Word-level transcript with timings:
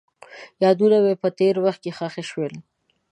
یادونه 0.63 0.97
مې 1.03 1.13
په 1.21 1.29
تېر 1.39 1.55
وخت 1.65 1.79
کې 1.83 1.91
ښخ 1.97 2.13
شول. 2.29 2.53